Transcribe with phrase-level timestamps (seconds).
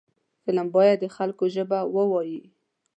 [0.43, 2.41] فلم باید د خلکو ژبه ووايي